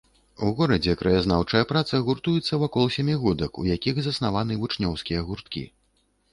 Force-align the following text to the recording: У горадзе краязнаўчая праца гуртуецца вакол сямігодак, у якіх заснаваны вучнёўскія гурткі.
У 0.45 0.47
горадзе 0.61 0.95
краязнаўчая 1.01 1.61
праца 1.73 1.99
гуртуецца 2.09 2.59
вакол 2.65 2.91
сямігодак, 2.97 3.61
у 3.63 3.69
якіх 3.75 3.95
заснаваны 4.09 4.61
вучнёўскія 4.65 5.19
гурткі. 5.33 5.63